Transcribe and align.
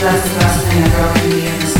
That's 0.00 0.28
the 0.28 0.38
best 0.38 0.66
thing 0.66 0.84
a 0.84 0.88
girl 0.90 1.14
can 1.14 1.30
be 1.30 1.73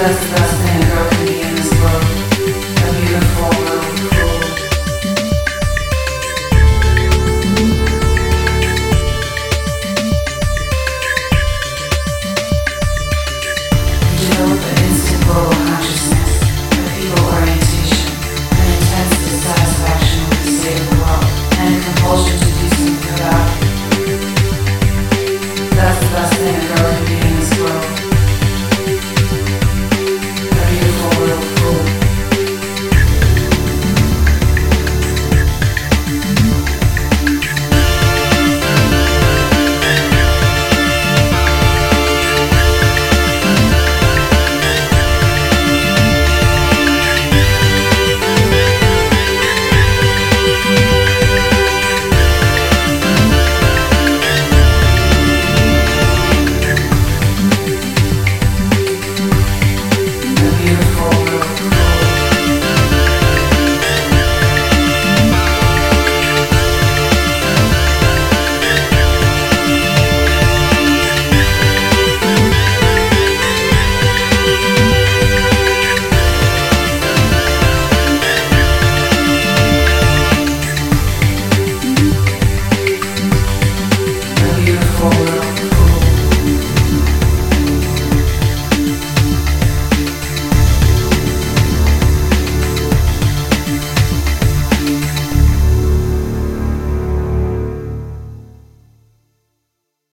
Just. 0.00 0.59